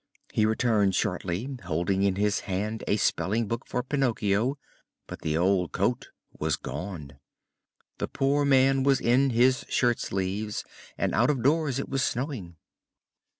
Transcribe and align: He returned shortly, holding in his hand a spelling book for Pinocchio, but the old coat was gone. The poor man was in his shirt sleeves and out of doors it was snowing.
He 0.33 0.47
returned 0.47 0.95
shortly, 0.95 1.59
holding 1.63 2.01
in 2.01 2.15
his 2.15 2.39
hand 2.39 2.83
a 2.87 2.97
spelling 2.97 3.47
book 3.47 3.67
for 3.67 3.83
Pinocchio, 3.83 4.57
but 5.05 5.21
the 5.21 5.37
old 5.37 5.73
coat 5.73 6.09
was 6.33 6.55
gone. 6.55 7.19
The 7.99 8.07
poor 8.07 8.43
man 8.43 8.81
was 8.81 8.99
in 8.99 9.29
his 9.29 9.63
shirt 9.69 9.99
sleeves 9.99 10.63
and 10.97 11.13
out 11.13 11.29
of 11.29 11.43
doors 11.43 11.77
it 11.77 11.87
was 11.87 12.01
snowing. 12.03 12.55